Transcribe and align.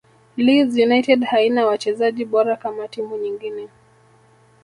leeds 0.37 0.75
united 0.77 1.23
haina 1.23 1.65
wachezaji 1.65 2.25
bora 2.25 2.55
kama 2.55 2.87
timu 2.87 3.17
nyingine 3.17 3.67